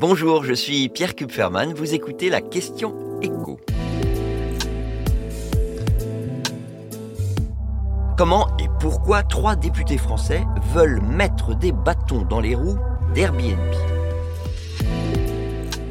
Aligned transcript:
Bonjour, 0.00 0.44
je 0.44 0.52
suis 0.52 0.88
Pierre 0.88 1.16
Kupferman, 1.16 1.74
vous 1.74 1.92
écoutez 1.92 2.30
la 2.30 2.40
question 2.40 2.94
écho. 3.20 3.58
Comment 8.16 8.46
et 8.60 8.68
pourquoi 8.78 9.24
trois 9.24 9.56
députés 9.56 9.98
français 9.98 10.44
veulent 10.72 11.02
mettre 11.02 11.56
des 11.56 11.72
bâtons 11.72 12.22
dans 12.22 12.38
les 12.38 12.54
roues 12.54 12.78
d'Airbnb? 13.12 13.97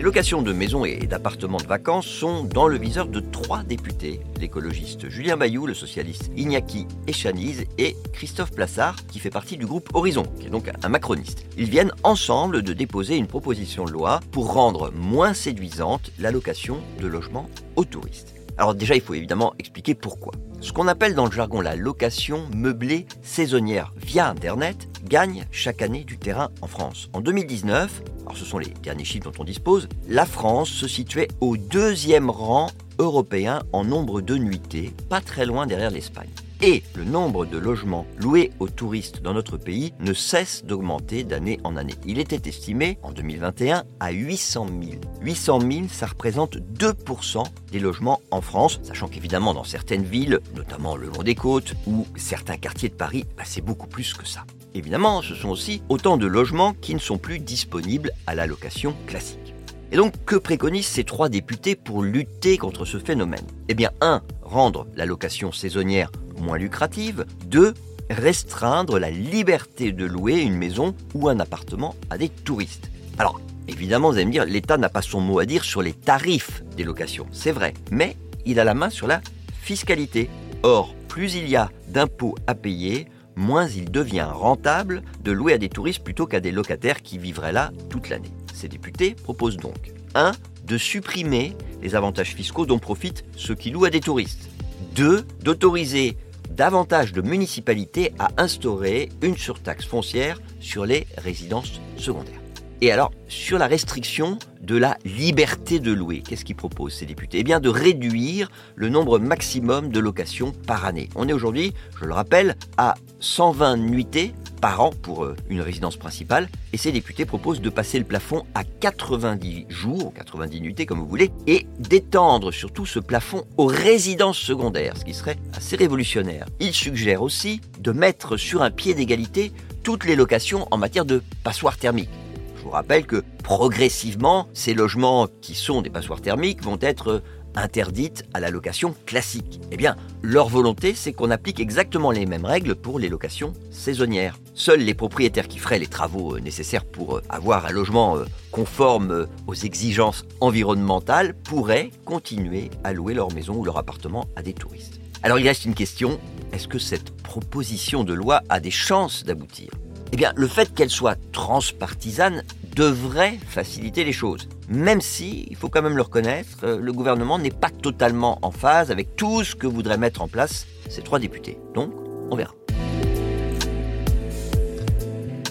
Les 0.00 0.04
locations 0.04 0.40
de 0.40 0.54
maisons 0.54 0.86
et 0.86 0.96
d'appartements 1.06 1.58
de 1.58 1.66
vacances 1.66 2.06
sont 2.06 2.44
dans 2.44 2.68
le 2.68 2.78
viseur 2.78 3.06
de 3.06 3.20
trois 3.20 3.62
députés, 3.62 4.20
l'écologiste 4.40 5.10
Julien 5.10 5.36
Bayou, 5.36 5.66
le 5.66 5.74
socialiste 5.74 6.30
Iñaki 6.38 6.86
Echaniz 7.06 7.66
et 7.76 7.94
Christophe 8.14 8.52
Plassard, 8.52 8.96
qui 9.08 9.18
fait 9.18 9.28
partie 9.28 9.58
du 9.58 9.66
groupe 9.66 9.90
Horizon, 9.92 10.22
qui 10.40 10.46
est 10.46 10.50
donc 10.50 10.70
un 10.82 10.88
macroniste. 10.88 11.44
Ils 11.58 11.68
viennent 11.68 11.92
ensemble 12.02 12.62
de 12.62 12.72
déposer 12.72 13.18
une 13.18 13.26
proposition 13.26 13.84
de 13.84 13.90
loi 13.90 14.20
pour 14.32 14.54
rendre 14.54 14.90
moins 14.90 15.34
séduisante 15.34 16.12
l'allocation 16.18 16.78
de 16.98 17.06
logements 17.06 17.50
aux 17.76 17.84
touristes. 17.84 18.32
Alors 18.56 18.74
déjà, 18.74 18.94
il 18.94 19.02
faut 19.02 19.12
évidemment 19.12 19.52
expliquer 19.58 19.94
pourquoi. 19.94 20.32
Ce 20.62 20.72
qu'on 20.72 20.88
appelle 20.88 21.14
dans 21.14 21.26
le 21.26 21.32
jargon 21.32 21.60
la 21.60 21.76
location 21.76 22.46
meublée 22.54 23.06
saisonnière 23.20 23.92
via 23.96 24.30
Internet 24.30 24.88
gagne 25.04 25.44
chaque 25.50 25.82
année 25.82 26.04
du 26.04 26.16
terrain 26.16 26.48
en 26.62 26.66
France. 26.68 27.10
En 27.12 27.20
2019, 27.20 28.02
alors 28.30 28.38
ce 28.38 28.44
sont 28.44 28.58
les 28.58 28.72
derniers 28.84 29.04
chiffres 29.04 29.28
dont 29.28 29.40
on 29.40 29.44
dispose, 29.44 29.88
la 30.06 30.24
France 30.24 30.68
se 30.68 30.86
situait 30.86 31.26
au 31.40 31.56
deuxième 31.56 32.30
rang 32.30 32.68
européen 33.00 33.64
en 33.72 33.82
nombre 33.82 34.20
de 34.20 34.36
nuitées, 34.36 34.92
pas 35.08 35.20
très 35.20 35.46
loin 35.46 35.66
derrière 35.66 35.90
l'Espagne 35.90 36.30
et 36.62 36.84
le 36.94 37.02
nombre 37.02 37.44
de 37.44 37.58
logements 37.58 38.06
loués 38.18 38.52
aux 38.60 38.68
touristes 38.68 39.20
dans 39.20 39.34
notre 39.34 39.56
pays 39.56 39.94
ne 39.98 40.12
cesse 40.12 40.64
d'augmenter 40.64 41.24
d'année 41.24 41.58
en 41.64 41.74
année. 41.74 41.94
Il 42.06 42.20
était 42.20 42.48
estimé 42.48 42.98
en 43.02 43.10
2021 43.10 43.82
à 43.98 44.12
800 44.12 44.66
000. 44.80 45.00
800 45.22 45.60
000, 45.60 45.72
ça 45.90 46.06
représente 46.06 46.58
2% 46.58 47.42
des 47.72 47.80
logements 47.80 48.20
en 48.30 48.42
France, 48.42 48.78
sachant 48.84 49.08
qu'évidemment 49.08 49.54
dans 49.54 49.64
certaines 49.64 50.04
villes, 50.04 50.38
notamment 50.54 50.96
le 50.96 51.08
long 51.08 51.24
des 51.24 51.34
côtes 51.34 51.74
ou 51.88 52.06
certains 52.14 52.58
quartiers 52.58 52.90
de 52.90 52.94
Paris, 52.94 53.24
bah, 53.36 53.42
c'est 53.44 53.64
beaucoup 53.64 53.88
plus 53.88 54.14
que 54.14 54.28
ça. 54.28 54.44
Évidemment, 54.74 55.22
ce 55.22 55.34
sont 55.34 55.48
aussi 55.48 55.82
autant 55.88 56.16
de 56.16 56.26
logements 56.26 56.74
qui 56.74 56.94
ne 56.94 57.00
sont 57.00 57.18
plus 57.18 57.38
disponibles 57.38 58.12
à 58.26 58.34
la 58.34 58.46
location 58.46 58.94
classique. 59.06 59.54
Et 59.92 59.96
donc, 59.96 60.14
que 60.24 60.36
préconisent 60.36 60.86
ces 60.86 61.02
trois 61.02 61.28
députés 61.28 61.74
pour 61.74 62.02
lutter 62.02 62.56
contre 62.56 62.84
ce 62.84 62.98
phénomène? 62.98 63.46
Eh 63.68 63.74
bien, 63.74 63.90
1. 64.00 64.22
Rendre 64.42 64.86
la 64.94 65.06
location 65.06 65.50
saisonnière 65.50 66.12
moins 66.38 66.58
lucrative. 66.58 67.26
2. 67.46 67.74
Restreindre 68.10 68.98
la 68.98 69.10
liberté 69.10 69.92
de 69.92 70.04
louer 70.04 70.40
une 70.40 70.56
maison 70.56 70.94
ou 71.14 71.28
un 71.28 71.40
appartement 71.40 71.96
à 72.08 72.18
des 72.18 72.28
touristes. 72.28 72.90
Alors, 73.18 73.40
évidemment, 73.68 74.10
vous 74.10 74.16
allez 74.16 74.26
me 74.26 74.32
dire, 74.32 74.44
l'État 74.44 74.76
n'a 74.76 74.88
pas 74.88 75.02
son 75.02 75.20
mot 75.20 75.40
à 75.40 75.46
dire 75.46 75.64
sur 75.64 75.82
les 75.82 75.92
tarifs 75.92 76.62
des 76.76 76.84
locations, 76.84 77.26
c'est 77.32 77.52
vrai, 77.52 77.74
mais 77.90 78.16
il 78.46 78.58
a 78.58 78.64
la 78.64 78.74
main 78.74 78.90
sur 78.90 79.06
la 79.06 79.20
fiscalité. 79.60 80.30
Or, 80.62 80.94
plus 81.08 81.34
il 81.34 81.48
y 81.48 81.56
a 81.56 81.70
d'impôts 81.88 82.34
à 82.46 82.54
payer, 82.54 83.06
moins 83.40 83.66
il 83.66 83.90
devient 83.90 84.28
rentable 84.30 85.02
de 85.24 85.32
louer 85.32 85.54
à 85.54 85.58
des 85.58 85.68
touristes 85.68 86.04
plutôt 86.04 86.26
qu'à 86.26 86.40
des 86.40 86.52
locataires 86.52 87.02
qui 87.02 87.18
vivraient 87.18 87.52
là 87.52 87.72
toute 87.88 88.08
l'année. 88.08 88.32
Ces 88.54 88.68
députés 88.68 89.14
proposent 89.14 89.56
donc 89.56 89.92
1. 90.14 90.32
De 90.64 90.78
supprimer 90.78 91.56
les 91.82 91.96
avantages 91.96 92.34
fiscaux 92.34 92.66
dont 92.66 92.78
profitent 92.78 93.24
ceux 93.36 93.54
qui 93.54 93.70
louent 93.70 93.86
à 93.86 93.90
des 93.90 94.00
touristes. 94.00 94.50
2. 94.94 95.24
D'autoriser 95.42 96.16
davantage 96.50 97.12
de 97.12 97.22
municipalités 97.22 98.12
à 98.18 98.28
instaurer 98.36 99.08
une 99.22 99.36
surtaxe 99.36 99.86
foncière 99.86 100.38
sur 100.60 100.84
les 100.84 101.06
résidences 101.16 101.80
secondaires. 101.96 102.40
Et 102.82 102.90
alors, 102.90 103.12
sur 103.28 103.58
la 103.58 103.66
restriction 103.66 104.38
de 104.62 104.74
la 104.74 104.96
liberté 105.04 105.80
de 105.80 105.92
louer, 105.92 106.22
qu'est-ce 106.26 106.46
qu'ils 106.46 106.56
proposent 106.56 106.94
ces 106.94 107.04
députés? 107.04 107.40
Eh 107.40 107.44
bien, 107.44 107.60
de 107.60 107.68
réduire 107.68 108.50
le 108.74 108.88
nombre 108.88 109.18
maximum 109.18 109.90
de 109.90 110.00
locations 110.00 110.52
par 110.66 110.86
année. 110.86 111.10
On 111.14 111.28
est 111.28 111.34
aujourd'hui, 111.34 111.74
je 112.00 112.06
le 112.06 112.14
rappelle, 112.14 112.56
à 112.78 112.94
120 113.20 113.76
nuitées 113.76 114.32
par 114.62 114.80
an 114.80 114.90
pour 115.02 115.24
euh, 115.24 115.36
une 115.50 115.60
résidence 115.60 115.96
principale, 115.96 116.48
et 116.72 116.78
ces 116.78 116.92
députés 116.92 117.26
proposent 117.26 117.60
de 117.60 117.70
passer 117.70 117.98
le 117.98 118.04
plafond 118.04 118.44
à 118.54 118.64
90 118.64 119.66
jours, 119.68 120.12
90 120.14 120.60
nuitées 120.62 120.86
comme 120.86 121.00
vous 121.00 121.06
voulez, 121.06 121.30
et 121.46 121.66
d'étendre 121.78 122.50
surtout 122.50 122.86
ce 122.86 122.98
plafond 122.98 123.44
aux 123.58 123.66
résidences 123.66 124.38
secondaires, 124.38 124.96
ce 124.96 125.04
qui 125.04 125.14
serait 125.14 125.36
assez 125.54 125.76
révolutionnaire. 125.76 126.46
Ils 126.60 126.74
suggèrent 126.74 127.22
aussi 127.22 127.60
de 127.78 127.92
mettre 127.92 128.36
sur 128.36 128.62
un 128.62 128.70
pied 128.70 128.94
d'égalité 128.94 129.52
toutes 129.82 130.04
les 130.04 130.16
locations 130.16 130.66
en 130.70 130.76
matière 130.76 131.04
de 131.04 131.22
passoires 131.42 131.78
thermiques. 131.78 132.10
Je 132.60 132.64
vous 132.64 132.70
rappelle 132.72 133.06
que 133.06 133.24
progressivement, 133.42 134.46
ces 134.52 134.74
logements 134.74 135.28
qui 135.40 135.54
sont 135.54 135.80
des 135.80 135.88
passoires 135.88 136.20
thermiques 136.20 136.62
vont 136.62 136.76
être 136.82 137.22
interdites 137.54 138.24
à 138.34 138.40
la 138.40 138.50
location 138.50 138.94
classique. 139.06 139.62
Eh 139.72 139.78
bien, 139.78 139.96
leur 140.20 140.50
volonté, 140.50 140.94
c'est 140.94 141.14
qu'on 141.14 141.30
applique 141.30 141.58
exactement 141.58 142.10
les 142.10 142.26
mêmes 142.26 142.44
règles 142.44 142.74
pour 142.74 142.98
les 142.98 143.08
locations 143.08 143.54
saisonnières. 143.70 144.38
Seuls 144.52 144.80
les 144.80 144.92
propriétaires 144.92 145.48
qui 145.48 145.58
feraient 145.58 145.78
les 145.78 145.86
travaux 145.86 146.36
euh, 146.36 146.40
nécessaires 146.40 146.84
pour 146.84 147.16
euh, 147.16 147.22
avoir 147.30 147.64
un 147.64 147.70
logement 147.70 148.18
euh, 148.18 148.26
conforme 148.52 149.26
aux 149.46 149.54
exigences 149.54 150.26
environnementales 150.40 151.32
pourraient 151.32 151.90
continuer 152.04 152.70
à 152.84 152.92
louer 152.92 153.14
leur 153.14 153.32
maison 153.32 153.54
ou 153.54 153.64
leur 153.64 153.78
appartement 153.78 154.26
à 154.36 154.42
des 154.42 154.52
touristes. 154.52 155.00
Alors 155.22 155.38
il 155.38 155.48
reste 155.48 155.64
une 155.64 155.74
question, 155.74 156.20
est-ce 156.52 156.68
que 156.68 156.78
cette 156.78 157.10
proposition 157.22 158.04
de 158.04 158.12
loi 158.12 158.42
a 158.50 158.60
des 158.60 158.70
chances 158.70 159.24
d'aboutir? 159.24 159.70
Eh 160.12 160.16
bien, 160.16 160.32
le 160.36 160.48
fait 160.48 160.74
qu'elle 160.74 160.90
soit 160.90 161.16
transpartisane 161.32 162.42
devrait 162.74 163.38
faciliter 163.46 164.04
les 164.04 164.12
choses. 164.12 164.48
Même 164.68 165.00
si, 165.00 165.46
il 165.50 165.56
faut 165.56 165.68
quand 165.68 165.82
même 165.82 165.96
le 165.96 166.02
reconnaître, 166.02 166.58
euh, 166.64 166.78
le 166.80 166.92
gouvernement 166.92 167.38
n'est 167.38 167.50
pas 167.50 167.70
totalement 167.70 168.38
en 168.42 168.50
phase 168.50 168.90
avec 168.90 169.16
tout 169.16 169.44
ce 169.44 169.54
que 169.54 169.66
voudraient 169.66 169.98
mettre 169.98 170.22
en 170.22 170.28
place 170.28 170.66
ces 170.88 171.02
trois 171.02 171.18
députés. 171.18 171.58
Donc, 171.74 171.92
on 172.30 172.36
verra. 172.36 172.54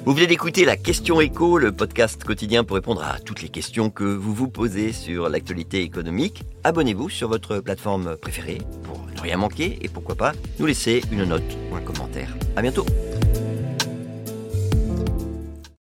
Vous 0.05 0.15
venez 0.15 0.27
d'écouter 0.27 0.65
la 0.65 0.75
question 0.75 1.21
écho, 1.21 1.59
le 1.59 1.71
podcast 1.71 2.23
quotidien 2.23 2.63
pour 2.63 2.75
répondre 2.75 3.03
à 3.03 3.19
toutes 3.19 3.43
les 3.43 3.49
questions 3.49 3.89
que 3.91 4.03
vous 4.03 4.33
vous 4.33 4.47
posez 4.47 4.91
sur 4.91 5.29
l'actualité 5.29 5.83
économique. 5.83 6.43
Abonnez-vous 6.63 7.09
sur 7.09 7.27
votre 7.29 7.59
plateforme 7.59 8.17
préférée 8.17 8.57
pour 8.83 9.05
ne 9.15 9.21
rien 9.21 9.37
manquer 9.37 9.77
et 9.81 9.87
pourquoi 9.87 10.15
pas 10.15 10.31
nous 10.57 10.65
laisser 10.65 11.03
une 11.11 11.25
note 11.25 11.43
ou 11.71 11.75
un 11.75 11.81
commentaire. 11.81 12.35
À 12.55 12.61
bientôt. 12.61 12.85